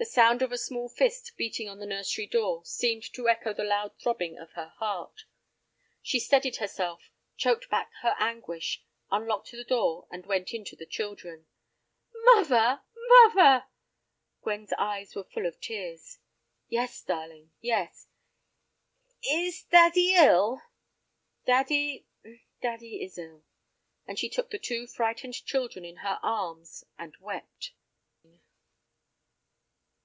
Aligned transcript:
The 0.00 0.04
sound 0.06 0.42
of 0.42 0.52
a 0.52 0.58
small 0.58 0.88
fist 0.88 1.32
beating 1.36 1.68
on 1.68 1.80
the 1.80 1.84
nursery 1.86 2.26
door 2.28 2.64
seemed 2.64 3.02
to 3.14 3.28
echo 3.28 3.52
the 3.52 3.64
loud 3.64 3.98
throbbing 3.98 4.38
of 4.38 4.52
her 4.52 4.68
heart. 4.78 5.24
She 6.00 6.20
steadied 6.20 6.58
herself, 6.58 7.10
choked 7.36 7.68
back 7.68 7.90
her 8.02 8.14
anguish, 8.16 8.84
unlocked 9.10 9.50
the 9.50 9.64
door, 9.64 10.06
and 10.08 10.24
went 10.24 10.54
in 10.54 10.64
to 10.66 10.76
her 10.76 10.84
children. 10.84 11.46
"Muvver, 12.26 12.82
muvver!" 13.10 13.64
Gwen's 14.40 14.72
eyes 14.78 15.16
were 15.16 15.24
full 15.24 15.46
of 15.46 15.60
tears. 15.60 16.18
"Yes, 16.68 17.02
darling, 17.02 17.50
yes." 17.60 18.06
"Is 19.28 19.64
daddy 19.64 20.14
ill?" 20.14 20.62
"Daddy—daddy 21.44 23.02
is 23.02 23.18
ill," 23.18 23.42
and 24.06 24.16
she 24.16 24.28
took 24.28 24.50
the 24.50 24.60
two 24.60 24.86
frightened 24.86 25.44
children 25.44 25.84
in 25.84 25.96
her 25.96 26.20
arms, 26.22 26.84
and 26.96 27.16
wept. 27.16 27.72